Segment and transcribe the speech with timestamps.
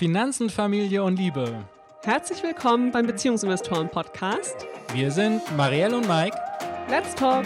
[0.00, 1.62] Finanzen, Familie und Liebe.
[2.04, 4.66] Herzlich willkommen beim Beziehungsinvestoren Podcast.
[4.94, 6.34] Wir sind Marielle und Mike.
[6.88, 7.44] Let's talk.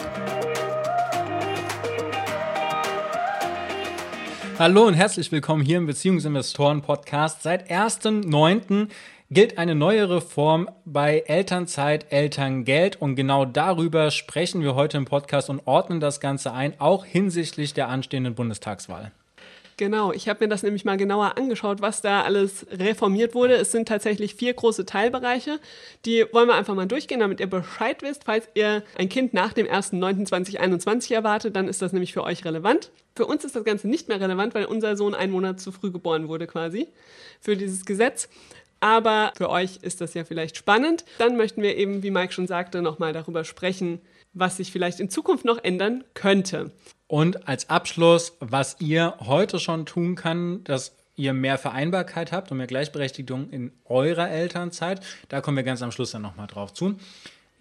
[4.56, 7.43] Hallo und herzlich willkommen hier im Beziehungsinvestoren Podcast.
[7.43, 8.87] Seit 1.9.
[9.33, 15.51] gilt eine neue Reform bei Elternzeit, Elterngeld und genau darüber sprechen wir heute im Podcast
[15.51, 19.11] und ordnen das Ganze ein, auch hinsichtlich der anstehenden Bundestagswahl.
[19.77, 23.55] Genau, ich habe mir das nämlich mal genauer angeschaut, was da alles reformiert wurde.
[23.55, 25.59] Es sind tatsächlich vier große Teilbereiche.
[26.05, 28.25] Die wollen wir einfach mal durchgehen, damit ihr Bescheid wisst.
[28.25, 32.93] Falls ihr ein Kind nach dem 1.9.2021 erwartet, dann ist das nämlich für euch relevant.
[33.17, 35.91] Für uns ist das Ganze nicht mehr relevant, weil unser Sohn einen Monat zu früh
[35.91, 36.89] geboren wurde quasi
[37.41, 38.29] für dieses Gesetz.
[38.79, 41.05] Aber für euch ist das ja vielleicht spannend.
[41.19, 44.01] Dann möchten wir eben, wie Mike schon sagte, nochmal darüber sprechen,
[44.34, 46.70] was sich vielleicht in Zukunft noch ändern könnte.
[47.15, 52.56] Und als Abschluss, was ihr heute schon tun kann, dass ihr mehr Vereinbarkeit habt und
[52.56, 55.01] mehr Gleichberechtigung in eurer Elternzeit.
[55.29, 56.97] Da kommen wir ganz am Schluss dann nochmal drauf zu.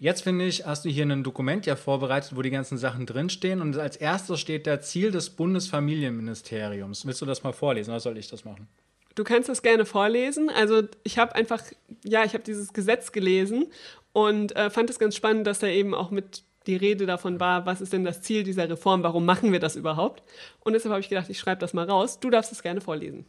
[0.00, 3.60] Jetzt finde ich, hast du hier ein Dokument ja vorbereitet, wo die ganzen Sachen drinstehen.
[3.60, 7.06] Und als erstes steht der Ziel des Bundesfamilienministeriums.
[7.06, 8.66] Willst du das mal vorlesen oder soll ich das machen?
[9.14, 10.50] Du kannst das gerne vorlesen.
[10.50, 11.62] Also ich habe einfach,
[12.02, 13.66] ja, ich habe dieses Gesetz gelesen
[14.12, 17.66] und äh, fand es ganz spannend, dass da eben auch mit die Rede davon war,
[17.66, 20.22] was ist denn das Ziel dieser Reform, warum machen wir das überhaupt?
[20.60, 22.20] Und deshalb habe ich gedacht, ich schreibe das mal raus.
[22.20, 23.26] Du darfst es gerne vorlesen.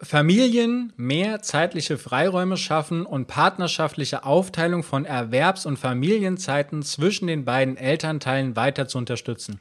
[0.00, 7.76] Familien mehr zeitliche Freiräume schaffen und partnerschaftliche Aufteilung von Erwerbs- und Familienzeiten zwischen den beiden
[7.76, 9.60] Elternteilen weiter zu unterstützen.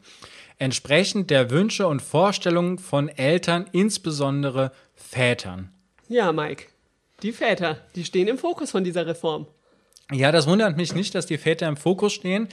[0.57, 5.69] Entsprechend der Wünsche und Vorstellungen von Eltern, insbesondere Vätern.
[6.09, 6.66] Ja, Mike.
[7.22, 9.47] Die Väter, die stehen im Fokus von dieser Reform.
[10.12, 12.50] Ja, das wundert mich nicht, dass die Väter im Fokus stehen,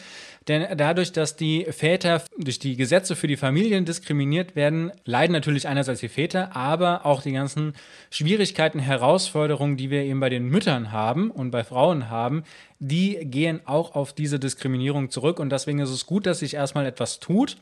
[0.46, 5.66] denn dadurch, dass die Väter durch die Gesetze für die Familien diskriminiert werden, leiden natürlich
[5.66, 7.74] einerseits die Väter, aber auch die ganzen
[8.10, 12.44] Schwierigkeiten, Herausforderungen, die wir eben bei den Müttern haben und bei Frauen haben,
[12.78, 16.86] die gehen auch auf diese Diskriminierung zurück und deswegen ist es gut, dass sich erstmal
[16.86, 17.56] etwas tut.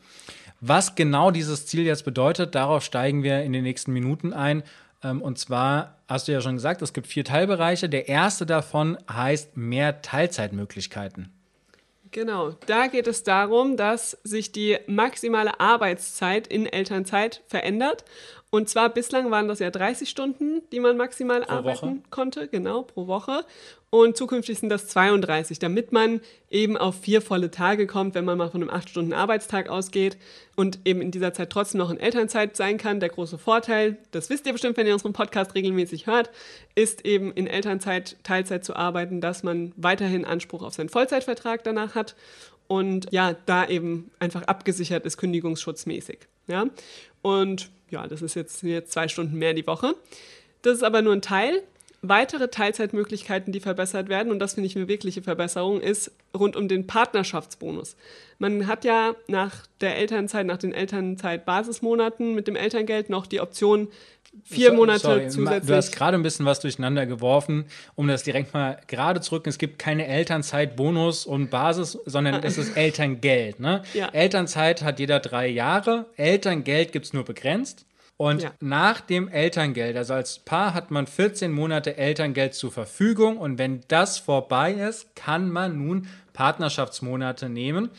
[0.61, 4.63] Was genau dieses Ziel jetzt bedeutet, darauf steigen wir in den nächsten Minuten ein
[5.01, 7.87] und zwar hast du ja schon gesagt, es gibt vier Teilbereiche.
[7.87, 11.31] Der erste davon heißt mehr Teilzeitmöglichkeiten.
[12.11, 18.03] Genau, da geht es darum, dass sich die maximale Arbeitszeit in Elternzeit verändert.
[18.51, 22.01] Und zwar bislang waren das ja 30 Stunden, die man maximal pro arbeiten Woche.
[22.09, 23.45] konnte, genau, pro Woche.
[23.91, 28.39] Und zukünftig sind das 32, damit man eben auf vier volle Tage kommt, wenn man
[28.39, 30.17] mal von einem 8-Stunden-Arbeitstag ausgeht
[30.55, 32.99] und eben in dieser Zeit trotzdem noch in Elternzeit sein kann.
[32.99, 36.31] Der große Vorteil, das wisst ihr bestimmt, wenn ihr unseren Podcast regelmäßig hört,
[36.73, 41.93] ist eben in Elternzeit Teilzeit zu arbeiten, dass man weiterhin Anspruch auf seinen Vollzeitvertrag danach
[41.93, 42.15] hat
[42.67, 46.19] und ja, da eben einfach abgesichert ist, kündigungsschutzmäßig.
[46.47, 46.65] Ja?
[47.21, 49.95] Und ja, das ist jetzt, zwei Stunden mehr die Woche.
[50.61, 51.63] Das ist aber nur ein Teil
[52.01, 56.67] weitere Teilzeitmöglichkeiten, die verbessert werden, und das finde ich eine wirkliche Verbesserung, ist rund um
[56.67, 57.95] den Partnerschaftsbonus.
[58.37, 63.89] Man hat ja nach der Elternzeit, nach den Elternzeit-Basismonaten mit dem Elterngeld noch die Option,
[64.43, 65.67] vier Monate sorry, zusätzlich.
[65.67, 67.65] Du hast gerade ein bisschen was durcheinander geworfen,
[67.95, 69.49] um das direkt mal gerade zu rücken.
[69.49, 73.59] Es gibt keine Elternzeit, Bonus und Basis, sondern es ist Elterngeld.
[73.59, 73.83] Ne?
[73.93, 74.09] Ja.
[74.09, 77.85] Elternzeit hat jeder drei Jahre, Elterngeld gibt es nur begrenzt.
[78.21, 78.51] Und ja.
[78.59, 83.79] nach dem Elterngeld, also als Paar hat man 14 Monate Elterngeld zur Verfügung und wenn
[83.87, 87.89] das vorbei ist, kann man nun Partnerschaftsmonate nehmen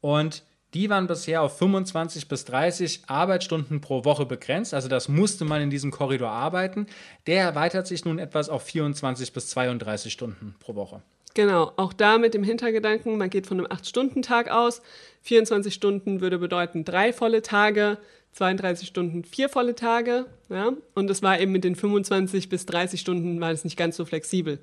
[0.00, 5.44] und die waren bisher auf 25 bis 30 Arbeitsstunden pro Woche begrenzt, also das musste
[5.44, 6.86] man in diesem Korridor arbeiten.
[7.26, 11.02] Der erweitert sich nun etwas auf 24 bis 32 Stunden pro Woche.
[11.34, 14.82] Genau, auch da mit dem Hintergedanken, man geht von einem 8-Stunden-Tag aus.
[15.22, 17.98] 24 Stunden würde bedeuten drei volle Tage,
[18.32, 20.26] 32 Stunden vier volle Tage.
[20.48, 20.72] Ja?
[20.94, 24.04] Und es war eben mit den 25 bis 30 Stunden war es nicht ganz so
[24.04, 24.60] flexibel.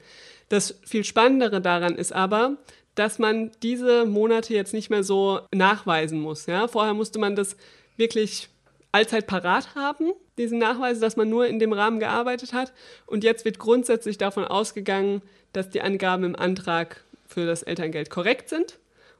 [0.47, 2.57] Das viel Spannendere daran ist aber,
[2.95, 6.45] dass man diese Monate jetzt nicht mehr so nachweisen muss.
[6.45, 6.67] Ja?
[6.67, 7.57] Vorher musste man das
[7.97, 8.49] wirklich
[8.93, 12.73] allzeit parat haben, diesen Nachweis, dass man nur in dem Rahmen gearbeitet hat.
[13.05, 15.21] Und jetzt wird grundsätzlich davon ausgegangen,
[15.53, 18.79] dass die Angaben im Antrag für das Elterngeld korrekt sind.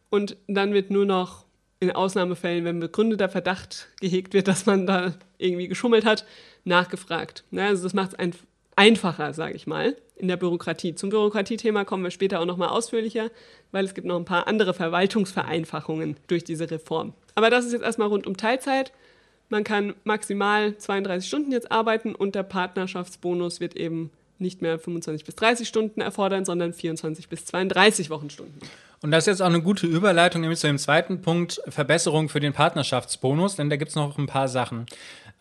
[0.10, 1.46] Und dann wird nur noch
[1.80, 6.26] in Ausnahmefällen, wenn begründeter Verdacht gehegt wird, dass man da irgendwie geschummelt hat,
[6.64, 7.44] nachgefragt.
[7.52, 8.34] Ne, also das macht es ein,
[8.76, 10.96] einfacher, sage ich mal, in der Bürokratie.
[10.96, 13.32] Zum Bürokratiethema kommen wir später auch nochmal ausführlicher,
[13.72, 17.14] weil es gibt noch ein paar andere Verwaltungsvereinfachungen durch diese Reform.
[17.36, 18.92] Aber das ist jetzt erstmal rund um Teilzeit.
[19.50, 25.26] Man kann maximal 32 Stunden jetzt arbeiten und der Partnerschaftsbonus wird eben nicht mehr 25
[25.26, 28.60] bis 30 Stunden erfordern, sondern 24 bis 32 Wochenstunden.
[29.02, 32.40] Und das ist jetzt auch eine gute Überleitung, nämlich zu dem zweiten Punkt, Verbesserung für
[32.40, 34.86] den Partnerschaftsbonus, denn da gibt es noch ein paar Sachen.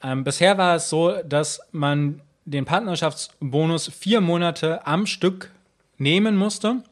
[0.03, 5.51] Ähm, bisher war es so, dass man den Partnerschaftsbonus vier Monate am Stück
[5.99, 6.83] nehmen musste.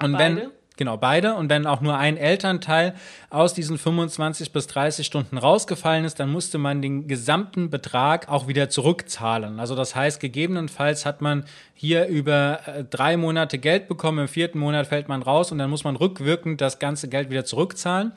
[0.00, 0.18] Und beide?
[0.18, 1.34] wenn Genau, beide.
[1.34, 2.94] Und wenn auch nur ein Elternteil
[3.30, 8.46] aus diesen 25 bis 30 Stunden rausgefallen ist, dann musste man den gesamten Betrag auch
[8.46, 9.58] wieder zurückzahlen.
[9.58, 11.44] Also das heißt, gegebenenfalls hat man
[11.74, 15.68] hier über äh, drei Monate Geld bekommen, im vierten Monat fällt man raus und dann
[15.68, 18.12] muss man rückwirkend das ganze Geld wieder zurückzahlen.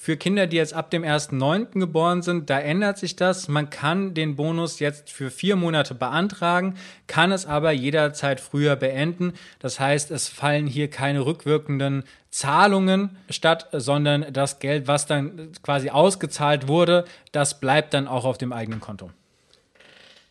[0.00, 1.80] Für Kinder, die jetzt ab dem 1.9.
[1.80, 3.48] geboren sind, da ändert sich das.
[3.48, 6.76] Man kann den Bonus jetzt für vier Monate beantragen,
[7.08, 9.32] kann es aber jederzeit früher beenden.
[9.58, 15.90] Das heißt, es fallen hier keine rückwirkenden Zahlungen statt, sondern das Geld, was dann quasi
[15.90, 19.10] ausgezahlt wurde, das bleibt dann auch auf dem eigenen Konto.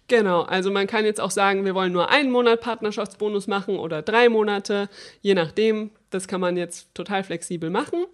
[0.08, 4.02] Genau, also man kann jetzt auch sagen, wir wollen nur einen Monat Partnerschaftsbonus machen oder
[4.02, 4.88] drei Monate,
[5.20, 5.92] je nachdem.
[6.10, 8.06] Das kann man jetzt total flexibel machen.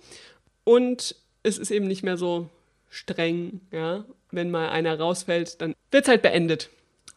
[0.64, 2.50] Und es ist eben nicht mehr so
[2.90, 4.06] streng, ja.
[4.31, 6.69] Wenn mal einer rausfällt, dann wird es halt beendet.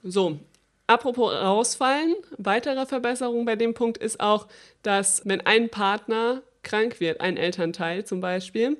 [0.03, 0.39] So,
[0.87, 4.49] apropos rausfallen, weitere Verbesserung bei dem Punkt ist auch,
[4.83, 8.77] dass wenn ein Partner krank wird, ein Elternteil zum Beispiel,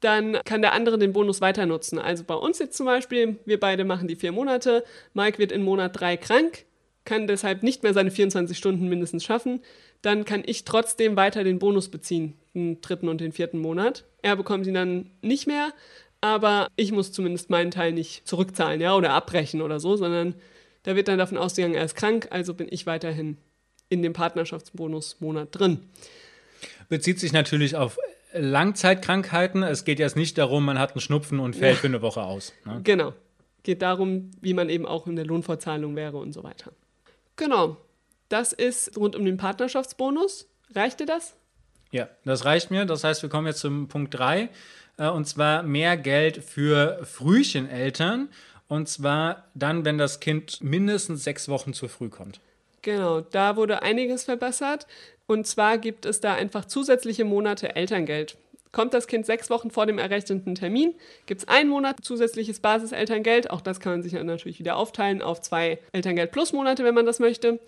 [0.00, 1.98] dann kann der andere den Bonus weiter nutzen.
[1.98, 4.84] Also bei uns jetzt zum Beispiel, wir beide machen die vier Monate,
[5.14, 6.64] Mike wird in Monat drei krank,
[7.04, 9.60] kann deshalb nicht mehr seine 24 Stunden mindestens schaffen,
[10.02, 14.04] dann kann ich trotzdem weiter den Bonus beziehen, den dritten und den vierten Monat.
[14.22, 15.72] Er bekommt ihn dann nicht mehr,
[16.20, 20.34] aber ich muss zumindest meinen Teil nicht zurückzahlen, ja, oder abbrechen oder so, sondern
[20.82, 23.38] da wird dann davon ausgegangen, er ist krank, also bin ich weiterhin
[23.88, 25.80] in dem Partnerschaftsbonusmonat drin.
[26.88, 27.98] Bezieht sich natürlich auf
[28.32, 29.62] Langzeitkrankheiten.
[29.62, 31.80] Es geht jetzt nicht darum, man hat einen Schnupfen und fällt ja.
[31.80, 32.52] für eine Woche aus.
[32.64, 32.80] Ne?
[32.82, 33.12] Genau.
[33.62, 36.72] Geht darum, wie man eben auch in der Lohnfortzahlung wäre und so weiter.
[37.36, 37.76] Genau.
[38.28, 40.48] Das ist rund um den Partnerschaftsbonus.
[40.74, 41.34] Reicht dir das?
[41.92, 42.84] Ja, das reicht mir.
[42.84, 44.48] Das heißt, wir kommen jetzt zum Punkt 3.
[44.96, 48.28] Äh, und zwar mehr Geld für Frühcheneltern.
[48.66, 52.40] Und zwar dann, wenn das Kind mindestens sechs Wochen zu früh kommt.
[52.80, 54.86] Genau, da wurde einiges verbessert.
[55.26, 58.36] Und zwar gibt es da einfach zusätzliche Monate Elterngeld.
[58.72, 60.94] Kommt das Kind sechs Wochen vor dem errechneten Termin,
[61.26, 63.50] gibt es einen Monat zusätzliches Basiselterngeld.
[63.50, 67.60] Auch das kann man sich natürlich wieder aufteilen auf zwei Elterngeld-Plus-Monate, wenn man das möchte.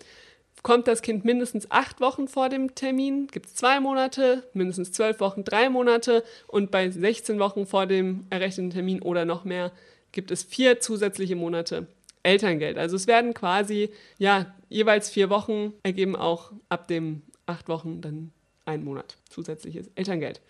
[0.63, 5.19] Kommt das Kind mindestens acht Wochen vor dem Termin, gibt es zwei Monate, mindestens zwölf
[5.19, 9.71] Wochen drei Monate und bei 16 Wochen vor dem errechneten Termin oder noch mehr
[10.11, 11.87] gibt es vier zusätzliche Monate
[12.23, 12.77] Elterngeld.
[12.77, 18.31] Also es werden quasi ja jeweils vier Wochen ergeben auch ab dem acht Wochen dann
[18.65, 20.41] ein Monat zusätzliches Elterngeld.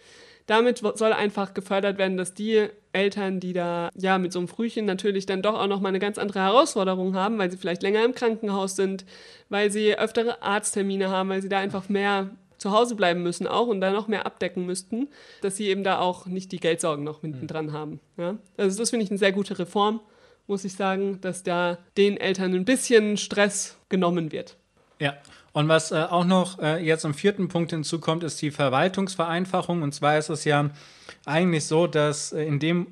[0.47, 4.86] Damit soll einfach gefördert werden, dass die Eltern, die da ja mit so einem Frühchen
[4.86, 8.13] natürlich dann doch auch nochmal eine ganz andere Herausforderung haben, weil sie vielleicht länger im
[8.13, 9.06] Krankenhaus sind,
[9.50, 13.68] weil sie öftere Arzttermine haben, weil sie da einfach mehr zu Hause bleiben müssen auch
[13.68, 15.09] und da noch mehr abdecken müssten,
[15.42, 17.47] dass sie eben da auch nicht die Geldsorgen noch hinten hm.
[17.47, 18.00] dran haben.
[18.18, 18.38] Ja?
[18.57, 20.00] Also das finde ich eine sehr gute Reform,
[20.47, 24.56] muss ich sagen, dass da den Eltern ein bisschen Stress genommen wird.
[25.00, 25.15] Ja,
[25.56, 29.84] und was äh, auch noch äh, jetzt am vierten Punkt hinzukommt, ist die Verwaltungsvereinfachung.
[29.84, 30.69] Und zwar ist es ja
[31.24, 32.88] eigentlich so, dass äh, in dem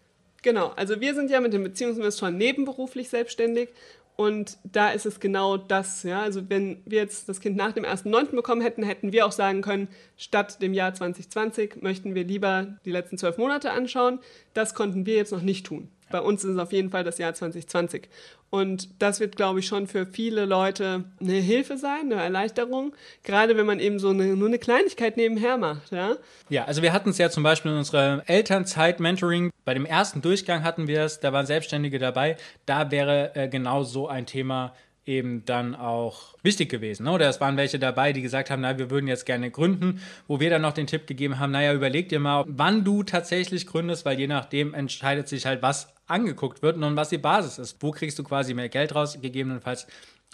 [0.43, 3.69] Genau, also wir sind ja mit den Beziehungsinvestoren nebenberuflich selbstständig
[4.17, 6.03] und da ist es genau das.
[6.03, 6.23] Ja?
[6.23, 8.37] Also wenn wir jetzt das Kind nach dem 1.9.
[8.37, 12.91] bekommen hätten, hätten wir auch sagen können, statt dem Jahr 2020 möchten wir lieber die
[12.91, 14.19] letzten zwölf Monate anschauen.
[14.53, 15.89] Das konnten wir jetzt noch nicht tun.
[16.13, 18.09] Bei uns ist es auf jeden Fall das Jahr 2020.
[18.51, 23.57] Und das wird, glaube ich, schon für viele Leute eine Hilfe sein, eine Erleichterung, gerade
[23.57, 25.91] wenn man eben so eine, nur eine Kleinigkeit nebenher macht.
[25.91, 26.17] Ja,
[26.51, 29.51] ja also wir hatten es ja zum Beispiel in unserer Elternzeit-Mentoring.
[29.65, 32.37] Bei dem ersten Durchgang hatten wir es, da waren Selbstständige dabei.
[32.67, 37.05] Da wäre äh, genau so ein Thema eben dann auch wichtig gewesen.
[37.05, 37.13] Ne?
[37.13, 40.39] Oder es waren welche dabei, die gesagt haben, na, wir würden jetzt gerne gründen, wo
[40.39, 44.05] wir dann noch den Tipp gegeben haben, naja, überleg dir mal, wann du tatsächlich gründest,
[44.05, 47.77] weil je nachdem entscheidet sich halt, was angeguckt wird und was die Basis ist.
[47.81, 49.19] Wo kriegst du quasi mehr Geld raus?
[49.21, 49.87] Gegebenenfalls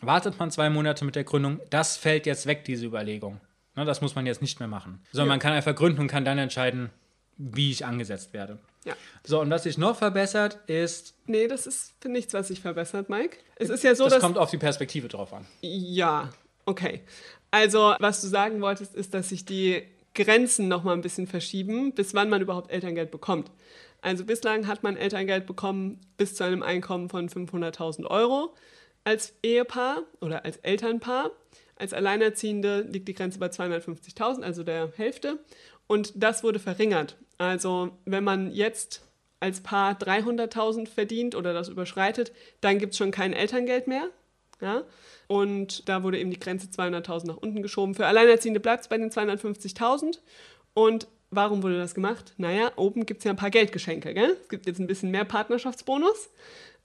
[0.02, 1.61] wartet man zwei Monate mit der Gründung.
[1.70, 3.40] Das fällt jetzt weg, diese Überlegung.
[3.76, 3.85] Ne?
[3.85, 5.00] Das muss man jetzt nicht mehr machen.
[5.12, 5.32] Sondern ja.
[5.32, 6.90] man kann einfach gründen und kann dann entscheiden,
[7.37, 8.58] wie ich angesetzt werde.
[8.85, 8.94] Ja.
[9.25, 11.14] So, und was sich noch verbessert ist.
[11.26, 13.38] Nee, das ist nichts, was sich verbessert, Mike.
[13.56, 14.23] Es ist ja so, das dass.
[14.23, 15.47] kommt auf die Perspektive drauf an.
[15.61, 16.30] Ja,
[16.64, 17.02] okay.
[17.50, 19.82] Also, was du sagen wolltest, ist, dass sich die
[20.14, 23.50] Grenzen noch mal ein bisschen verschieben, bis wann man überhaupt Elterngeld bekommt.
[24.00, 28.55] Also bislang hat man Elterngeld bekommen bis zu einem Einkommen von 500.000 Euro
[29.05, 31.31] als Ehepaar oder als Elternpaar.
[31.76, 35.38] Als Alleinerziehende liegt die Grenze bei 250.000, also der Hälfte.
[35.87, 37.17] Und das wurde verringert.
[37.38, 39.02] Also wenn man jetzt
[39.40, 44.09] als Paar 300.000 verdient oder das überschreitet, dann gibt es schon kein Elterngeld mehr.
[44.61, 44.83] Ja?
[45.28, 47.95] Und da wurde eben die Grenze 200.000 nach unten geschoben.
[47.95, 50.19] Für Alleinerziehende bleibt es bei den 250.000.
[50.75, 52.35] Und warum wurde das gemacht?
[52.37, 54.14] Naja, oben gibt es ja ein paar Geldgeschenke.
[54.14, 54.37] Gell?
[54.42, 56.30] Es gibt jetzt ein bisschen mehr Partnerschaftsbonus.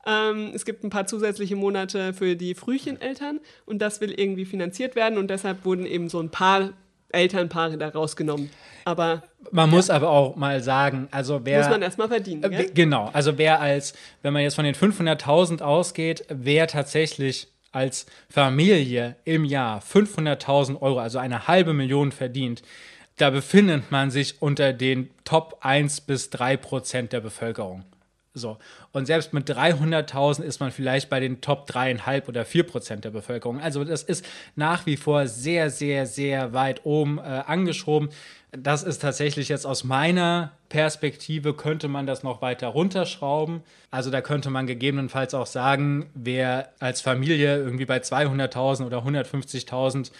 [0.05, 4.95] Ähm, es gibt ein paar zusätzliche Monate für die Frühcheneltern und das will irgendwie finanziert
[4.95, 6.71] werden und deshalb wurden eben so ein paar
[7.09, 8.49] Elternpaare da rausgenommen.
[8.85, 9.75] Aber man ja.
[9.75, 12.43] muss aber auch mal sagen, also wer muss man erstmal verdienen.
[12.51, 18.05] Äh, genau, also wer als wenn man jetzt von den 500.000 ausgeht, wer tatsächlich als
[18.29, 22.61] Familie im Jahr 500.000 Euro, also eine halbe Million verdient,
[23.17, 27.85] da befindet man sich unter den Top 1 bis 3 Prozent der Bevölkerung.
[28.35, 28.57] So.
[28.91, 33.11] Und selbst mit 300.000 ist man vielleicht bei den Top 3,5 oder 4 Prozent der
[33.11, 33.61] Bevölkerung.
[33.61, 38.09] Also das ist nach wie vor sehr, sehr, sehr weit oben äh, angeschoben.
[38.51, 43.61] Das ist tatsächlich jetzt aus meiner Perspektive, könnte man das noch weiter runterschrauben.
[43.91, 50.11] Also da könnte man gegebenenfalls auch sagen, wer als Familie irgendwie bei 200.000 oder 150.000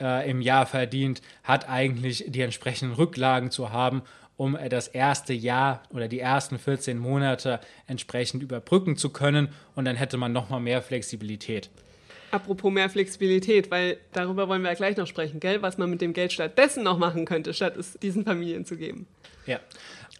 [0.00, 4.02] äh, im Jahr verdient, hat eigentlich die entsprechenden Rücklagen zu haben,
[4.36, 9.48] um äh, das erste Jahr oder die ersten 14 Monate entsprechend überbrücken zu können.
[9.74, 11.70] Und dann hätte man nochmal mehr Flexibilität.
[12.30, 15.62] Apropos mehr Flexibilität, weil darüber wollen wir ja gleich noch sprechen, gell?
[15.62, 19.06] was man mit dem Geld stattdessen noch machen könnte, statt es diesen Familien zu geben.
[19.46, 19.60] Ja.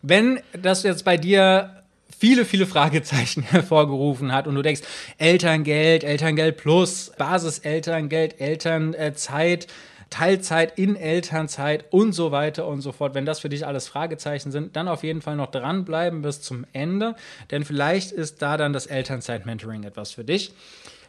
[0.02, 1.83] Wenn das jetzt bei dir
[2.18, 4.82] viele, viele Fragezeichen hervorgerufen hat und du denkst,
[5.18, 9.66] Elterngeld, Elterngeld plus, Basiselterngeld, Elternzeit,
[10.10, 13.14] Teilzeit in Elternzeit und so weiter und so fort.
[13.14, 16.66] Wenn das für dich alles Fragezeichen sind, dann auf jeden Fall noch dranbleiben bis zum
[16.72, 17.16] Ende,
[17.50, 20.52] denn vielleicht ist da dann das Elternzeit-Mentoring etwas für dich.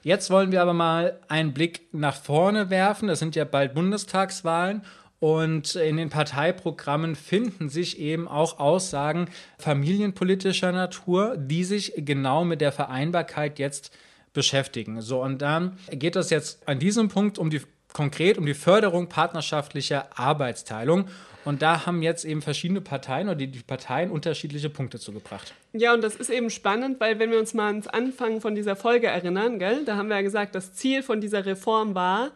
[0.01, 3.09] Jetzt wollen wir aber mal einen Blick nach vorne werfen.
[3.09, 4.83] Es sind ja bald Bundestagswahlen
[5.19, 12.61] und in den Parteiprogrammen finden sich eben auch Aussagen familienpolitischer Natur, die sich genau mit
[12.61, 13.91] der Vereinbarkeit jetzt
[14.33, 15.01] beschäftigen.
[15.01, 17.61] So, und dann geht es jetzt an diesem Punkt um die
[17.95, 21.07] konkret um die Förderung partnerschaftlicher Arbeitsteilung.
[21.45, 25.53] Und da haben jetzt eben verschiedene Parteien oder die, Parteien unterschiedliche Punkte zugebracht.
[25.73, 28.75] Ja, und das ist eben spannend, weil wenn wir uns mal ans Anfang von dieser
[28.75, 32.31] Folge erinnern, gell, da haben wir ja gesagt, das Ziel von dieser Reform war,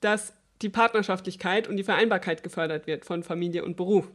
[0.00, 4.08] dass die Partnerschaftlichkeit und die Vereinbarkeit gefördert wird von Familie und Beruf.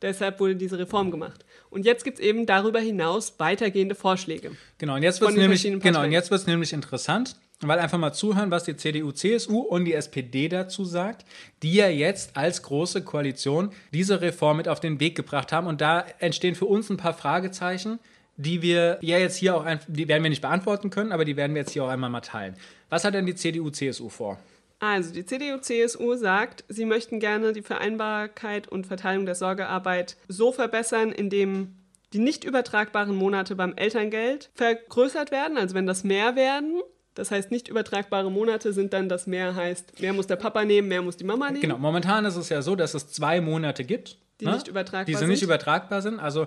[0.00, 1.44] Deshalb wurde diese Reform gemacht.
[1.70, 4.50] Und jetzt gibt es eben darüber hinaus weitergehende Vorschläge.
[4.78, 7.36] Genau, und jetzt wird es nämlich, genau, nämlich interessant
[7.68, 11.24] weil einfach mal zuhören, was die CDU, CSU und die SPD dazu sagt,
[11.62, 15.66] die ja jetzt als große Koalition diese Reform mit auf den Weg gebracht haben.
[15.66, 17.98] Und da entstehen für uns ein paar Fragezeichen,
[18.36, 21.54] die wir ja jetzt hier auch, die werden wir nicht beantworten können, aber die werden
[21.54, 22.56] wir jetzt hier auch einmal mal teilen.
[22.88, 24.38] Was hat denn die CDU, CSU vor?
[24.82, 30.50] Also die CDU, CSU sagt, sie möchten gerne die Vereinbarkeit und Verteilung der Sorgearbeit so
[30.50, 31.76] verbessern, indem
[32.12, 36.82] die nicht übertragbaren Monate beim Elterngeld vergrößert werden, also wenn das mehr werden
[37.14, 40.88] das heißt, nicht übertragbare Monate sind dann, dass mehr heißt, mehr muss der Papa nehmen,
[40.88, 41.60] mehr muss die Mama nehmen.
[41.60, 44.54] Genau, momentan ist es ja so, dass es zwei Monate gibt, die ne?
[44.54, 45.28] nicht übertragbar die sind.
[45.28, 46.18] nicht übertragbar sind.
[46.18, 46.46] Also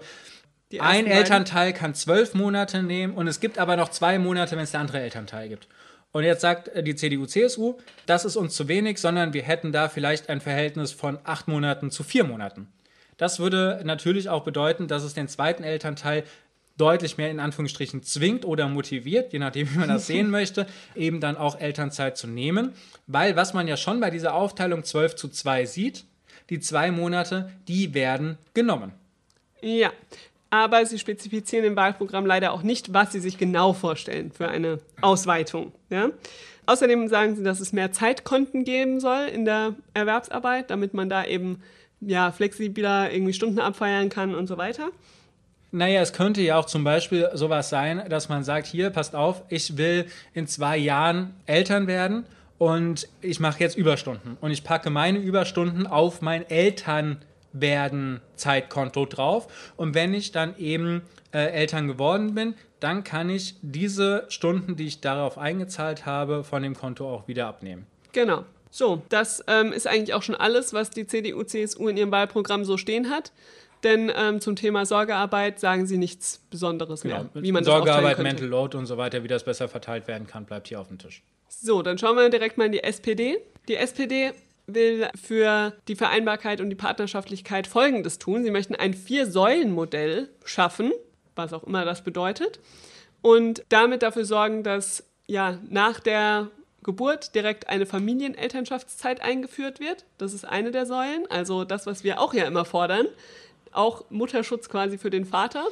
[0.79, 4.71] ein Elternteil kann zwölf Monate nehmen und es gibt aber noch zwei Monate, wenn es
[4.71, 5.67] der andere Elternteil gibt.
[6.15, 9.73] Und jetzt sagt äh, die CDU, CSU, das ist uns zu wenig, sondern wir hätten
[9.73, 12.69] da vielleicht ein Verhältnis von acht Monaten zu vier Monaten.
[13.17, 16.23] Das würde natürlich auch bedeuten, dass es den zweiten Elternteil
[16.77, 21.19] deutlich mehr in Anführungsstrichen zwingt oder motiviert, je nachdem, wie man das sehen möchte, eben
[21.19, 22.71] dann auch Elternzeit zu nehmen.
[23.07, 26.05] Weil was man ja schon bei dieser Aufteilung 12 zu 2 sieht,
[26.49, 28.93] die zwei Monate, die werden genommen.
[29.59, 29.91] Ja,
[30.49, 34.79] aber sie spezifizieren im Wahlprogramm leider auch nicht, was sie sich genau vorstellen für eine
[35.01, 35.71] Ausweitung.
[35.89, 36.09] Ja?
[36.65, 41.25] Außerdem sagen sie, dass es mehr Zeitkonten geben soll in der Erwerbsarbeit, damit man da
[41.25, 41.61] eben
[42.01, 44.89] ja, flexibler irgendwie Stunden abfeiern kann und so weiter.
[45.71, 49.43] Naja, es könnte ja auch zum Beispiel sowas sein, dass man sagt, hier, passt auf,
[49.49, 52.25] ich will in zwei Jahren Eltern werden
[52.57, 56.49] und ich mache jetzt Überstunden und ich packe meine Überstunden auf mein
[57.55, 59.47] Elternwerden Zeitkonto drauf
[59.77, 64.87] und wenn ich dann eben äh, Eltern geworden bin, dann kann ich diese Stunden, die
[64.87, 67.87] ich darauf eingezahlt habe, von dem Konto auch wieder abnehmen.
[68.11, 68.43] Genau.
[68.69, 72.65] So, das ähm, ist eigentlich auch schon alles, was die CDU, CSU in ihrem Wahlprogramm
[72.65, 73.31] so stehen hat.
[73.83, 77.25] Denn ähm, zum Thema Sorgearbeit sagen sie nichts Besonderes genau.
[77.33, 77.43] mehr.
[77.43, 80.67] Wie man Sorgearbeit, Mental Load und so weiter, wie das besser verteilt werden kann, bleibt
[80.67, 81.23] hier auf dem Tisch.
[81.47, 83.37] So, dann schauen wir direkt mal in die SPD.
[83.67, 84.33] Die SPD
[84.67, 88.43] will für die Vereinbarkeit und die Partnerschaftlichkeit Folgendes tun.
[88.43, 90.91] Sie möchten ein Vier-Säulen-Modell schaffen,
[91.35, 92.59] was auch immer das bedeutet,
[93.21, 96.49] und damit dafür sorgen, dass ja nach der
[96.83, 100.05] Geburt direkt eine Familienelternschaftszeit eingeführt wird.
[100.19, 103.07] Das ist eine der Säulen, also das, was wir auch ja immer fordern.
[103.71, 105.65] Auch Mutterschutz quasi für den Vater.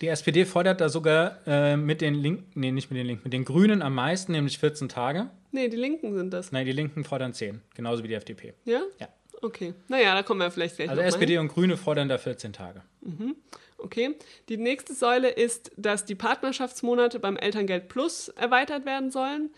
[0.00, 3.32] Die SPD fordert da sogar äh, mit den Linken, nee, nicht mit den Linken, mit
[3.32, 5.30] den Grünen am meisten, nämlich 14 Tage.
[5.50, 6.52] Nee, die Linken sind das.
[6.52, 8.54] Nein, die Linken fordern 10, genauso wie die FDP.
[8.64, 8.82] Ja?
[9.00, 9.08] Ja.
[9.40, 9.74] Okay.
[9.88, 11.40] Naja, da kommen wir vielleicht gleich Also SPD hin.
[11.42, 12.82] und Grüne fordern da 14 Tage.
[13.00, 13.36] Mhm.
[13.78, 14.16] Okay.
[14.48, 19.50] Die nächste Säule ist, dass die Partnerschaftsmonate beim Elterngeld Plus erweitert werden sollen,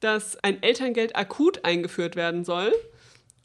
[0.00, 2.72] dass ein Elterngeld akut eingeführt werden soll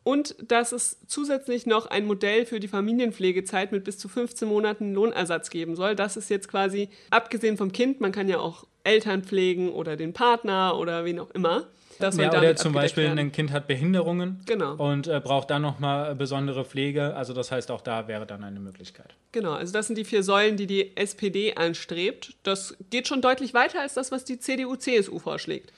[0.04, 4.94] und dass es zusätzlich noch ein Modell für die Familienpflegezeit mit bis zu 15 Monaten
[4.94, 5.96] Lohnersatz geben soll.
[5.96, 10.14] Das ist jetzt quasi, abgesehen vom Kind, man kann ja auch Eltern pflegen oder den
[10.14, 11.68] Partner oder wen auch immer.
[12.00, 13.20] Das ja, oder zum Beispiel werden.
[13.20, 14.74] ein Kind hat Behinderungen genau.
[14.74, 17.16] und äh, braucht dann nochmal besondere Pflege.
[17.16, 19.14] Also das heißt, auch da wäre dann eine Möglichkeit.
[19.32, 22.34] Genau, also das sind die vier Säulen, die die SPD anstrebt.
[22.42, 25.72] Das geht schon deutlich weiter als das, was die CDU-CSU vorschlägt.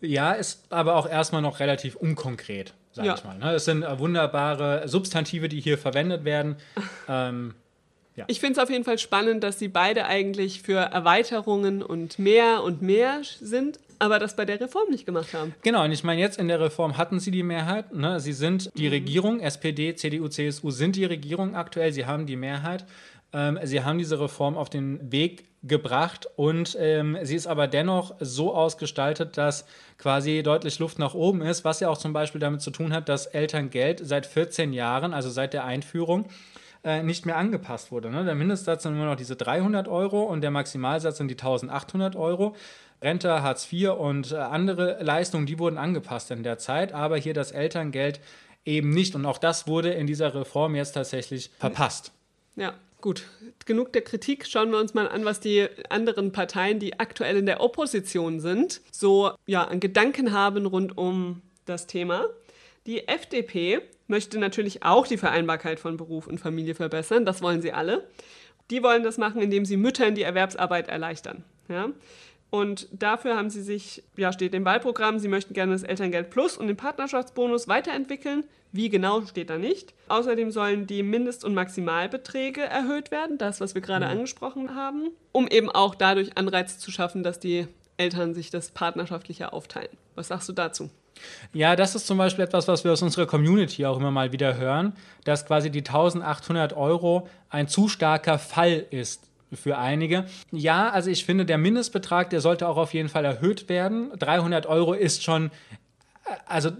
[0.00, 3.14] Ja, ist aber auch erstmal noch relativ unkonkret sage ja.
[3.14, 3.38] ich mal.
[3.38, 3.54] Ne?
[3.54, 6.56] Es sind äh, wunderbare Substantive, die hier verwendet werden.
[7.08, 7.54] ähm,
[8.16, 8.24] ja.
[8.28, 12.62] Ich finde es auf jeden Fall spannend, dass sie beide eigentlich für Erweiterungen und mehr
[12.62, 15.54] und mehr sind, aber das bei der Reform nicht gemacht haben.
[15.62, 17.94] Genau, und ich meine, jetzt in der Reform hatten sie die Mehrheit.
[17.94, 18.18] Ne?
[18.18, 18.92] Sie sind die mhm.
[18.92, 22.84] Regierung, SPD, CDU, CSU sind die Regierung aktuell, sie haben die Mehrheit.
[23.32, 28.14] Ähm, sie haben diese Reform auf den Weg gebracht und ähm, sie ist aber dennoch
[28.18, 29.66] so ausgestaltet, dass
[29.98, 33.08] quasi deutlich Luft nach oben ist, was ja auch zum Beispiel damit zu tun hat,
[33.10, 36.26] dass Elterngeld seit 14 Jahren, also seit der Einführung,
[36.82, 38.10] äh, nicht mehr angepasst wurde.
[38.10, 38.24] Ne?
[38.24, 42.56] Der Mindestsatz sind immer noch diese 300 Euro und der Maximalsatz sind die 1800 Euro.
[43.02, 47.34] Rente, Hartz IV und äh, andere Leistungen, die wurden angepasst in der Zeit, aber hier
[47.34, 48.20] das Elterngeld
[48.64, 49.14] eben nicht.
[49.14, 52.12] Und auch das wurde in dieser Reform jetzt tatsächlich verpasst.
[52.56, 53.24] Ja, Gut,
[53.64, 54.46] genug der Kritik.
[54.46, 58.82] Schauen wir uns mal an, was die anderen Parteien, die aktuell in der Opposition sind,
[58.90, 62.26] so ja, an Gedanken haben rund um das Thema.
[62.86, 67.24] Die FDP möchte natürlich auch die Vereinbarkeit von Beruf und Familie verbessern.
[67.24, 68.06] Das wollen sie alle.
[68.70, 71.44] Die wollen das machen, indem sie Müttern die Erwerbsarbeit erleichtern.
[71.68, 71.90] Ja?
[72.50, 76.56] Und dafür haben sie sich, ja, steht im Wahlprogramm, sie möchten gerne das Elterngeld Plus
[76.56, 78.44] und den Partnerschaftsbonus weiterentwickeln.
[78.72, 79.94] Wie genau steht da nicht.
[80.08, 84.12] Außerdem sollen die Mindest- und Maximalbeträge erhöht werden, das, was wir gerade mhm.
[84.12, 89.52] angesprochen haben, um eben auch dadurch Anreize zu schaffen, dass die Eltern sich das partnerschaftlicher
[89.52, 89.90] aufteilen.
[90.14, 90.90] Was sagst du dazu?
[91.52, 94.56] Ja, das ist zum Beispiel etwas, was wir aus unserer Community auch immer mal wieder
[94.56, 100.24] hören, dass quasi die 1800 Euro ein zu starker Fall ist für einige.
[100.50, 104.10] Ja, also ich finde, der Mindestbetrag, der sollte auch auf jeden Fall erhöht werden.
[104.18, 105.46] 300 Euro ist schon,
[106.24, 106.70] äh, also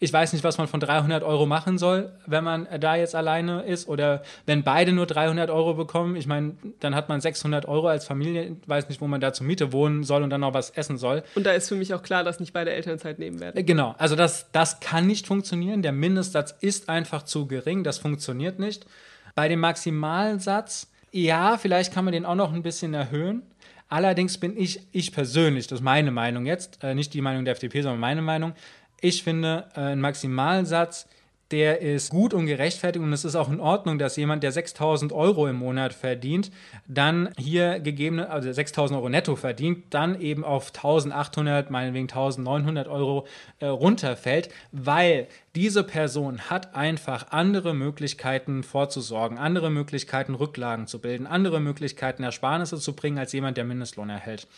[0.00, 3.62] ich weiß nicht, was man von 300 Euro machen soll, wenn man da jetzt alleine
[3.62, 6.16] ist oder wenn beide nur 300 Euro bekommen.
[6.16, 9.32] Ich meine, dann hat man 600 Euro als Familie, ich weiß nicht, wo man da
[9.32, 11.22] zur Miete wohnen soll und dann noch was essen soll.
[11.34, 13.56] Und da ist für mich auch klar, dass nicht beide Elternzeit nehmen werden.
[13.56, 15.82] Äh, genau, also das, das kann nicht funktionieren.
[15.82, 18.86] Der Mindestsatz ist einfach zu gering, das funktioniert nicht.
[19.34, 23.42] Bei dem Maximalsatz, ja, vielleicht kann man den auch noch ein bisschen erhöhen.
[23.88, 27.52] Allerdings bin ich, ich persönlich, das ist meine Meinung jetzt, äh, nicht die Meinung der
[27.52, 28.54] FDP, sondern meine Meinung,
[29.00, 31.06] ich finde, äh, ein Maximalsatz,
[31.54, 35.12] der ist gut und gerechtfertigt und es ist auch in Ordnung, dass jemand, der 6000
[35.12, 36.50] Euro im Monat verdient,
[36.88, 43.28] dann hier gegebene, also 6000 Euro netto verdient, dann eben auf 1800, meinetwegen 1900 Euro
[43.60, 51.28] äh, runterfällt, weil diese Person hat einfach andere Möglichkeiten vorzusorgen, andere Möglichkeiten Rücklagen zu bilden,
[51.28, 54.48] andere Möglichkeiten Ersparnisse zu bringen, als jemand, der Mindestlohn erhält.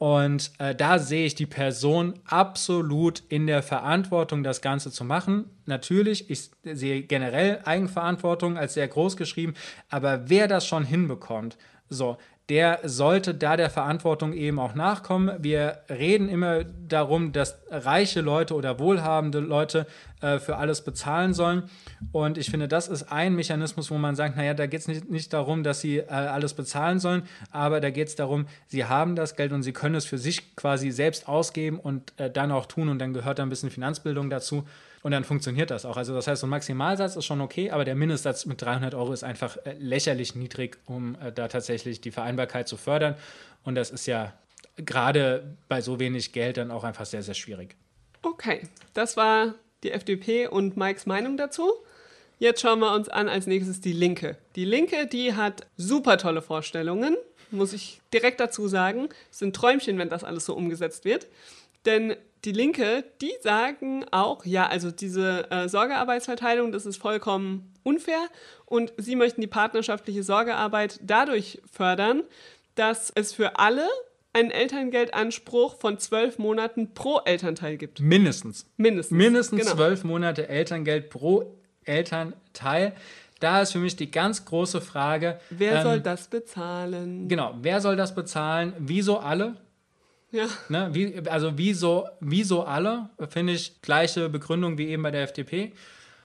[0.00, 5.50] Und äh, da sehe ich die Person absolut in der Verantwortung, das Ganze zu machen.
[5.66, 9.52] Natürlich, ich sehe generell Eigenverantwortung als sehr groß geschrieben,
[9.90, 11.58] aber wer das schon hinbekommt,
[11.90, 12.16] so,
[12.50, 15.36] der sollte da der Verantwortung eben auch nachkommen.
[15.38, 19.86] Wir reden immer darum, dass reiche Leute oder wohlhabende Leute
[20.20, 21.70] äh, für alles bezahlen sollen.
[22.10, 25.08] Und ich finde, das ist ein Mechanismus, wo man sagt, naja, da geht es nicht,
[25.08, 29.14] nicht darum, dass sie äh, alles bezahlen sollen, aber da geht es darum, sie haben
[29.14, 32.66] das Geld und sie können es für sich quasi selbst ausgeben und äh, dann auch
[32.66, 32.88] tun.
[32.88, 34.66] Und dann gehört da ein bisschen Finanzbildung dazu.
[35.02, 35.96] Und dann funktioniert das auch.
[35.96, 39.12] Also das heißt, so ein Maximalsatz ist schon okay, aber der Mindestsatz mit 300 Euro
[39.12, 43.16] ist einfach äh, lächerlich niedrig, um äh, da tatsächlich die Vereinbarkeit zu fördern.
[43.64, 44.34] Und das ist ja
[44.76, 47.76] gerade bei so wenig Geld dann auch einfach sehr, sehr schwierig.
[48.22, 51.70] Okay, das war die FDP und Mikes Meinung dazu.
[52.38, 54.36] Jetzt schauen wir uns an als nächstes die Linke.
[54.56, 57.16] Die Linke, die hat super tolle Vorstellungen,
[57.50, 59.08] muss ich direkt dazu sagen.
[59.30, 61.26] Es sind Träumchen, wenn das alles so umgesetzt wird.
[61.86, 62.14] Denn
[62.44, 68.28] die Linke, die sagen auch, ja, also diese äh, Sorgearbeitsverteilung, das ist vollkommen unfair
[68.64, 72.22] und sie möchten die partnerschaftliche Sorgearbeit dadurch fördern,
[72.74, 73.86] dass es für alle
[74.32, 78.00] einen Elterngeldanspruch von zwölf Monaten pro Elternteil gibt.
[78.00, 78.66] Mindestens.
[78.76, 79.16] Mindestens.
[79.16, 79.74] Mindestens genau.
[79.74, 82.94] zwölf Monate Elterngeld pro Elternteil.
[83.40, 85.40] Da ist für mich die ganz große Frage.
[85.50, 87.28] Wer ähm, soll das bezahlen?
[87.28, 88.74] Genau, wer soll das bezahlen?
[88.78, 89.56] Wieso alle?
[90.32, 90.46] Ja.
[90.68, 95.72] Ne, wie, also wieso, wieso alle, finde ich, gleiche Begründung wie eben bei der FDP.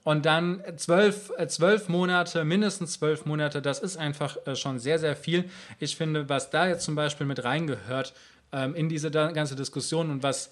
[0.03, 4.99] Und dann zwölf, äh, zwölf Monate, mindestens zwölf Monate, das ist einfach äh, schon sehr,
[4.99, 5.49] sehr viel.
[5.79, 8.13] Ich finde, was da jetzt zum Beispiel mit reingehört
[8.51, 10.51] ähm, in diese ganze Diskussion und was,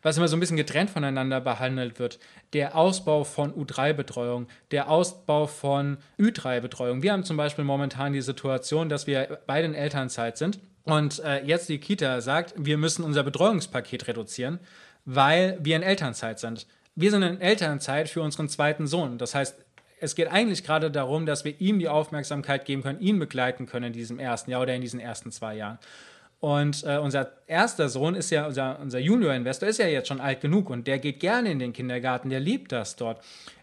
[0.00, 2.18] was immer so ein bisschen getrennt voneinander behandelt wird,
[2.54, 7.02] der Ausbau von U3-Betreuung, der Ausbau von Ü3-Betreuung.
[7.02, 10.58] Wir haben zum Beispiel momentan die Situation, dass wir beide in Elternzeit sind
[10.88, 14.58] und äh, jetzt die Kita sagt, wir müssen unser Betreuungspaket reduzieren,
[15.04, 16.66] weil wir in Elternzeit sind.
[16.94, 19.18] Wir sind in Elternzeit für unseren zweiten Sohn.
[19.18, 19.56] Das heißt,
[20.00, 23.88] es geht eigentlich gerade darum, dass wir ihm die Aufmerksamkeit geben können, ihn begleiten können
[23.88, 25.78] in diesem ersten Jahr oder in diesen ersten zwei Jahren.
[26.40, 30.40] Und äh, unser erster Sohn ist ja, unser, unser Junior-Investor ist ja jetzt schon alt
[30.40, 33.20] genug und der geht gerne in den Kindergarten, der liebt das dort.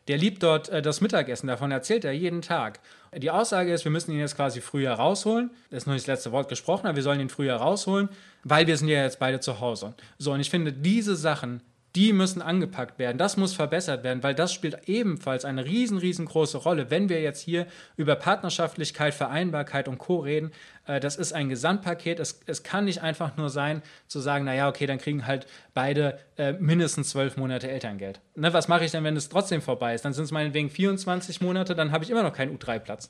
[0.10, 2.82] Der liebt dort äh, das Mittagessen, davon erzählt er jeden Tag.
[3.16, 5.52] Die Aussage ist, wir müssen ihn jetzt quasi früher rausholen.
[5.70, 8.10] Das ist noch nicht das letzte Wort gesprochen, aber wir sollen ihn früher rausholen,
[8.44, 9.94] weil wir sind ja jetzt beide zu Hause.
[10.18, 11.62] So, und ich finde, diese Sachen,
[11.96, 13.18] die müssen angepackt werden.
[13.18, 16.92] Das muss verbessert werden, weil das spielt ebenfalls eine riesen, riesengroße Rolle.
[16.92, 20.18] Wenn wir jetzt hier über Partnerschaftlichkeit, Vereinbarkeit und Co.
[20.18, 20.52] reden,
[20.86, 22.20] äh, das ist ein Gesamtpaket.
[22.20, 26.20] Es, es kann nicht einfach nur sein, zu sagen, naja, okay, dann kriegen halt beide
[26.38, 28.20] äh, mindestens zwölf Monate Elterngeld.
[28.36, 30.04] Ne, was mache ich denn, wenn es trotzdem vorbei ist?
[30.04, 33.10] Dann sind es meinetwegen 24 Monate, dann habe ich immer noch keinen U3-Platz.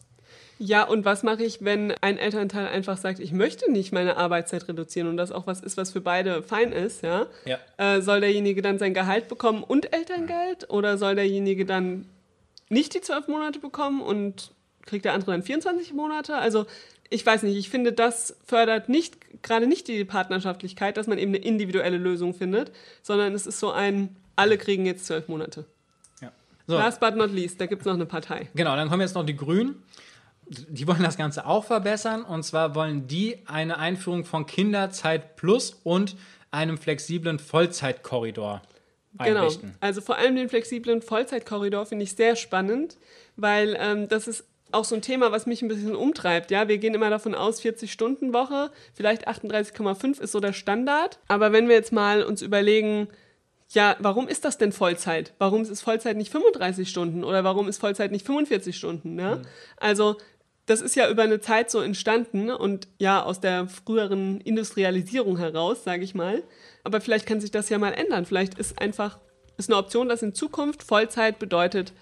[0.58, 4.68] Ja, und was mache ich, wenn ein Elternteil einfach sagt, ich möchte nicht meine Arbeitszeit
[4.68, 7.28] reduzieren und das auch was ist, was für beide fein ist, ja?
[7.46, 7.60] ja.
[7.78, 12.06] Äh, soll derjenige dann sein Gehalt bekommen und Elterngeld oder soll derjenige dann
[12.70, 14.52] nicht die zwölf Monate bekommen und
[14.86, 16.36] kriegt der andere dann 24 Monate?
[16.36, 16.66] Also
[17.10, 21.36] ich weiß nicht, ich finde, das fördert nicht, gerade nicht die Partnerschaftlichkeit, dass man eben
[21.36, 25.66] eine individuelle Lösung findet, sondern es ist so ein, alle kriegen jetzt zwölf Monate.
[26.22, 26.32] Ja.
[26.66, 26.78] So.
[26.78, 28.50] Last but not least, da gibt es noch eine Partei.
[28.56, 29.84] Genau, dann kommen jetzt noch die Grünen
[30.48, 32.24] die wollen das Ganze auch verbessern.
[32.24, 36.16] Und zwar wollen die eine Einführung von Kinderzeit Plus und
[36.52, 38.62] einem flexiblen Vollzeitkorridor
[39.18, 39.40] genau.
[39.40, 39.70] einrichten.
[39.70, 39.78] Genau.
[39.82, 42.98] Also vor allem den flexiblen Vollzeitkorridor finde ich sehr spannend,
[43.36, 46.52] weil ähm, das ist auch so ein Thema, was mich ein bisschen umtreibt.
[46.52, 51.20] Ja, wir gehen immer davon aus, 40-Stunden-Woche, vielleicht 38,5 ist so der Standard.
[51.28, 53.08] Aber wenn wir jetzt mal uns überlegen,
[53.70, 55.34] ja, warum ist das denn Vollzeit?
[55.38, 59.18] Warum ist Vollzeit nicht 35 Stunden oder warum ist Vollzeit nicht 45 Stunden?
[59.18, 59.38] Ja?
[59.38, 59.42] Mhm.
[59.78, 60.18] Also
[60.66, 65.84] das ist ja über eine Zeit so entstanden und ja aus der früheren Industrialisierung heraus,
[65.84, 66.44] sage ich mal.
[66.84, 68.26] Aber vielleicht kann sich das ja mal ändern.
[68.26, 69.20] Vielleicht ist einfach
[69.58, 71.94] ist eine Option, dass in Zukunft Vollzeit bedeutet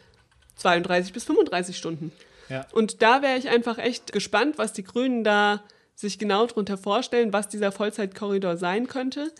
[0.56, 2.12] 32 bis 35 Stunden.
[2.49, 2.65] Ja.
[2.71, 5.63] Und da wäre ich einfach echt gespannt, was die Grünen da
[5.95, 9.32] sich genau darunter vorstellen, was dieser Vollzeitkorridor sein könnte.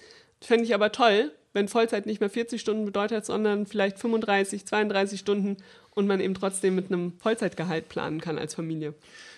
[0.42, 5.20] Fände ich aber toll, wenn Vollzeit nicht mehr 40 Stunden bedeutet, sondern vielleicht 35, 32
[5.20, 5.58] Stunden
[5.96, 8.94] und man eben trotzdem mit einem Vollzeitgehalt planen kann als Familie.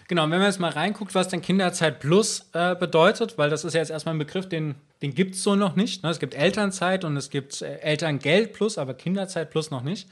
[0.08, 3.64] Genau, und wenn man jetzt mal reinguckt, was denn Kinderzeit Plus äh, bedeutet, weil das
[3.64, 6.04] ist ja jetzt erstmal ein Begriff, den, den gibt es so noch nicht.
[6.04, 6.10] Ne?
[6.12, 10.08] Es gibt Elternzeit und es gibt äh, Elterngeld Plus, aber Kinderzeit Plus noch nicht.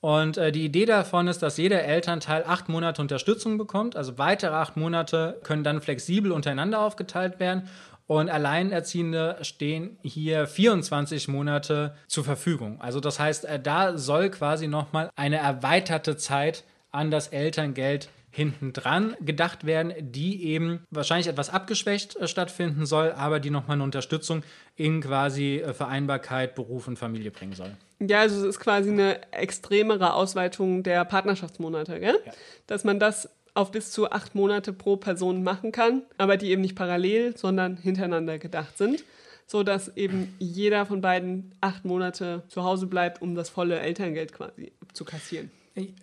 [0.00, 3.96] Und äh, die Idee davon ist, dass jeder Elternteil acht Monate Unterstützung bekommt.
[3.96, 7.68] Also weitere acht Monate können dann flexibel untereinander aufgeteilt werden.
[8.10, 12.80] Und Alleinerziehende stehen hier 24 Monate zur Verfügung.
[12.80, 18.72] Also das heißt, äh, da soll quasi nochmal eine erweiterte Zeit an das Elterngeld hinten
[18.72, 23.84] dran gedacht werden, die eben wahrscheinlich etwas abgeschwächt äh, stattfinden soll, aber die nochmal eine
[23.84, 24.42] Unterstützung
[24.74, 27.76] in quasi äh, Vereinbarkeit, Beruf und Familie bringen soll.
[28.00, 32.18] Ja, also es ist quasi eine extremere Ausweitung der Partnerschaftsmonate, gell?
[32.26, 32.32] Ja.
[32.66, 36.62] Dass man das auf bis zu acht Monate pro Person machen kann, aber die eben
[36.62, 39.04] nicht parallel, sondern hintereinander gedacht sind,
[39.46, 44.72] sodass eben jeder von beiden acht Monate zu Hause bleibt, um das volle Elterngeld quasi
[44.92, 45.50] zu kassieren.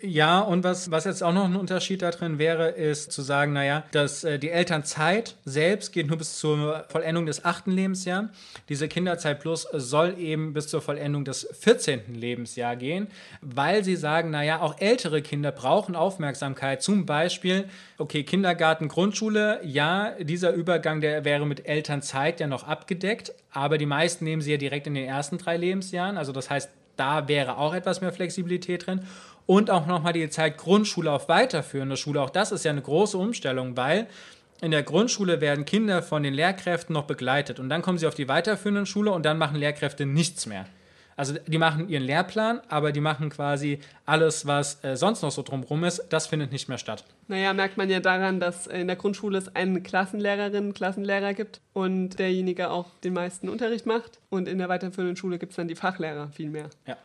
[0.01, 3.53] Ja, und was, was jetzt auch noch ein Unterschied da drin wäre, ist zu sagen,
[3.53, 8.29] naja, dass äh, die Elternzeit selbst geht nur bis zur Vollendung des achten Lebensjahres.
[8.69, 12.15] Diese Kinderzeit Plus soll eben bis zur Vollendung des 14.
[12.15, 13.07] Lebensjahr gehen,
[13.41, 16.81] weil sie sagen, naja, auch ältere Kinder brauchen Aufmerksamkeit.
[16.81, 17.65] Zum Beispiel,
[17.97, 23.85] okay, Kindergarten, Grundschule, ja, dieser Übergang, der wäre mit Elternzeit ja noch abgedeckt, aber die
[23.85, 26.17] meisten nehmen sie ja direkt in den ersten drei Lebensjahren.
[26.17, 29.01] Also das heißt, da wäre auch etwas mehr Flexibilität drin.
[29.47, 32.21] Und auch nochmal die Zeit Grundschule auf weiterführende Schule.
[32.21, 34.07] Auch das ist ja eine große Umstellung, weil
[34.62, 37.60] in der Grundschule werden Kinder von den Lehrkräften noch begleitet.
[37.60, 40.65] Und dann kommen sie auf die weiterführende Schule und dann machen Lehrkräfte nichts mehr.
[41.17, 45.41] Also die machen ihren Lehrplan, aber die machen quasi alles, was äh, sonst noch so
[45.41, 47.03] drumherum ist, das findet nicht mehr statt.
[47.27, 52.19] Naja, merkt man ja daran, dass in der Grundschule es eine Klassenlehrerin, Klassenlehrer gibt und
[52.19, 54.19] derjenige auch den meisten Unterricht macht.
[54.29, 56.69] Und in der weiterführenden Schule gibt es dann die Fachlehrer viel mehr.
[56.86, 56.97] Ja.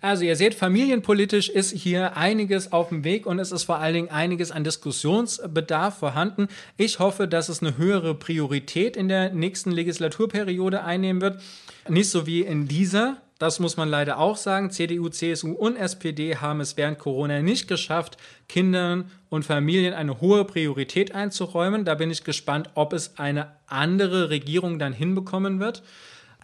[0.00, 3.94] Also ihr seht, familienpolitisch ist hier einiges auf dem Weg und es ist vor allen
[3.94, 6.48] Dingen einiges an Diskussionsbedarf vorhanden.
[6.76, 11.40] Ich hoffe, dass es eine höhere Priorität in der nächsten Legislaturperiode einnehmen wird.
[11.88, 13.18] Nicht so wie in dieser.
[13.38, 14.70] Das muss man leider auch sagen.
[14.70, 18.16] CDU, CSU und SPD haben es während Corona nicht geschafft,
[18.48, 21.84] Kindern und Familien eine hohe Priorität einzuräumen.
[21.84, 25.82] Da bin ich gespannt, ob es eine andere Regierung dann hinbekommen wird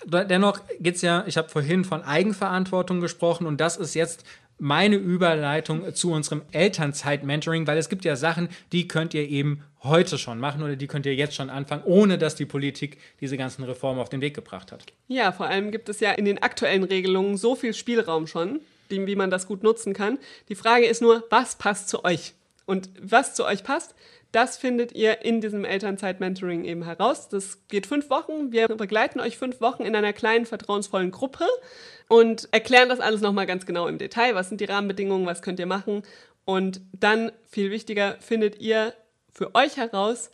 [0.06, 4.24] dennoch geht es ja, ich habe vorhin von Eigenverantwortung gesprochen und das ist jetzt
[4.58, 10.18] meine Überleitung zu unserem Elternzeit-Mentoring, weil es gibt ja Sachen, die könnt ihr eben heute
[10.18, 13.64] schon machen oder die könnt ihr jetzt schon anfangen, ohne dass die Politik diese ganzen
[13.64, 14.84] Reformen auf den Weg gebracht hat.
[15.08, 19.16] Ja, vor allem gibt es ja in den aktuellen Regelungen so viel Spielraum schon, wie
[19.16, 20.18] man das gut nutzen kann.
[20.48, 22.34] Die Frage ist nur, was passt zu euch?
[22.64, 23.94] Und was zu euch passt,
[24.32, 27.28] das findet ihr in diesem Elternzeit-Mentoring eben heraus.
[27.28, 28.50] Das geht fünf Wochen.
[28.50, 31.46] Wir begleiten euch fünf Wochen in einer kleinen, vertrauensvollen Gruppe
[32.08, 34.34] und erklären das alles nochmal ganz genau im Detail.
[34.34, 35.26] Was sind die Rahmenbedingungen?
[35.26, 36.02] Was könnt ihr machen?
[36.44, 38.94] Und dann, viel wichtiger, findet ihr
[39.30, 40.30] für euch heraus,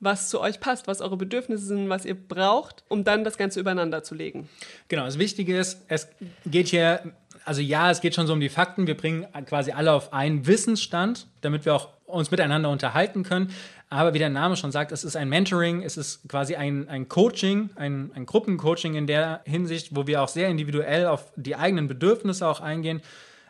[0.00, 3.60] was zu euch passt, was eure Bedürfnisse sind, was ihr braucht, um dann das Ganze
[3.60, 4.48] übereinander zu legen.
[4.88, 6.08] Genau, das Wichtige ist, es
[6.44, 7.14] geht hier,
[7.46, 8.86] also ja, es geht schon so um die Fakten.
[8.86, 13.52] Wir bringen quasi alle auf einen Wissensstand, damit wir auch uns miteinander unterhalten können.
[13.88, 17.08] Aber wie der Name schon sagt, es ist ein Mentoring, es ist quasi ein, ein
[17.08, 21.86] Coaching, ein, ein Gruppencoaching in der Hinsicht, wo wir auch sehr individuell auf die eigenen
[21.86, 23.00] Bedürfnisse auch eingehen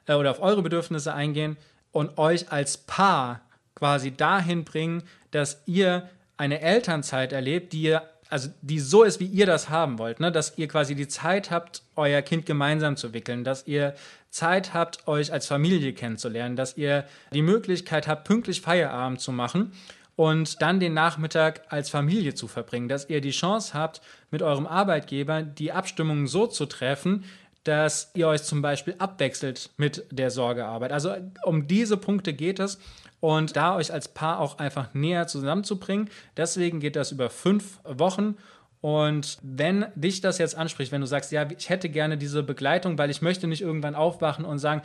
[0.06, 1.56] äh, oder auf eure Bedürfnisse eingehen
[1.90, 3.40] und euch als Paar
[3.74, 9.26] quasi dahin bringen, dass ihr eine Elternzeit erlebt, die ihr also die so ist, wie
[9.26, 10.32] ihr das haben wollt, ne?
[10.32, 13.94] dass ihr quasi die Zeit habt, euer Kind gemeinsam zu wickeln, dass ihr
[14.30, 19.72] Zeit habt, euch als Familie kennenzulernen, dass ihr die Möglichkeit habt, pünktlich Feierabend zu machen
[20.16, 24.66] und dann den Nachmittag als Familie zu verbringen, dass ihr die Chance habt, mit eurem
[24.66, 27.24] Arbeitgeber die Abstimmungen so zu treffen,
[27.66, 30.92] dass ihr euch zum Beispiel abwechselt mit der Sorgearbeit.
[30.92, 32.78] Also um diese Punkte geht es
[33.20, 36.08] und da euch als Paar auch einfach näher zusammenzubringen.
[36.36, 38.36] Deswegen geht das über fünf Wochen
[38.80, 42.98] und wenn dich das jetzt anspricht, wenn du sagst, ja, ich hätte gerne diese Begleitung,
[42.98, 44.82] weil ich möchte nicht irgendwann aufwachen und sagen,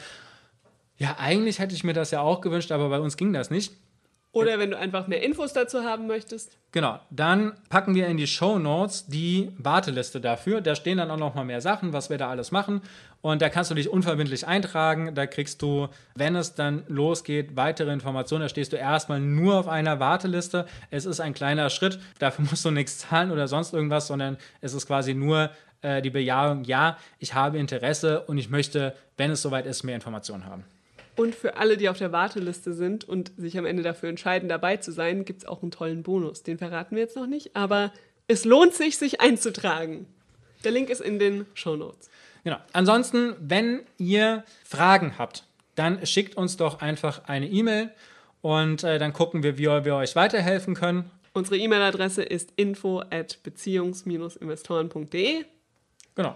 [0.98, 3.74] ja, eigentlich hätte ich mir das ja auch gewünscht, aber bei uns ging das nicht,
[4.34, 6.58] oder wenn du einfach mehr Infos dazu haben möchtest.
[6.72, 10.62] Genau, dann packen wir in die Show Notes die Warteliste dafür.
[10.62, 12.82] Da stehen dann auch noch mal mehr Sachen, was wir da alles machen.
[13.22, 15.14] Und da kannst du dich unverbindlich eintragen.
[15.14, 18.44] Da kriegst du, wenn es dann losgeht, weitere Informationen.
[18.44, 20.66] Da stehst du erstmal nur auf einer Warteliste.
[20.92, 22.00] Es ist ein kleiner Schritt.
[22.20, 25.50] Dafür musst du nichts zahlen oder sonst irgendwas, sondern es ist quasi nur
[25.82, 29.96] äh, die Bejahung, ja, ich habe Interesse und ich möchte, wenn es soweit ist, mehr
[29.96, 30.64] Informationen haben.
[31.22, 34.78] Und für alle, die auf der Warteliste sind und sich am Ende dafür entscheiden, dabei
[34.78, 36.42] zu sein, gibt es auch einen tollen Bonus.
[36.42, 37.94] Den verraten wir jetzt noch nicht, aber
[38.28, 40.08] es lohnt sich, sich einzutragen.
[40.64, 42.10] Der Link ist in den Show Notes.
[42.44, 42.58] Genau.
[42.74, 45.44] Ansonsten, wenn ihr Fragen habt,
[45.76, 47.92] dann schickt uns doch einfach eine E-Mail
[48.42, 51.12] und äh, dann gucken wir, wie wir euch weiterhelfen können.
[51.34, 55.46] Unsere E-Mail-Adresse ist info at beziehungs-investoren.de.
[56.16, 56.36] Genau.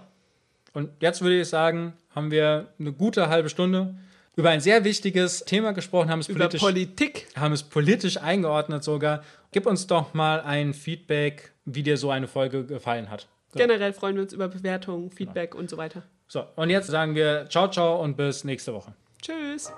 [0.73, 3.95] Und jetzt würde ich sagen, haben wir eine gute halbe Stunde
[4.35, 7.27] über ein sehr wichtiges Thema gesprochen, haben es über politisch, Politik.
[7.35, 9.23] haben es politisch eingeordnet sogar.
[9.51, 13.27] Gib uns doch mal ein Feedback, wie dir so eine Folge gefallen hat.
[13.53, 13.59] So.
[13.59, 15.61] Generell freuen wir uns über Bewertungen, Feedback genau.
[15.61, 16.03] und so weiter.
[16.27, 18.93] So, und jetzt sagen wir ciao, ciao und bis nächste Woche.
[19.21, 19.71] Tschüss.